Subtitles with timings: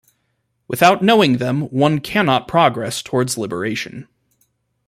[0.67, 4.07] Without knowing them one cannot progress towards liberation.